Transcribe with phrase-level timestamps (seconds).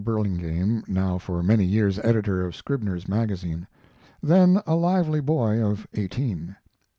[0.03, 3.67] Burlingame, now for many years editor of Scribner's Magazine.]
[4.23, 6.55] then a lively boy of eighteen.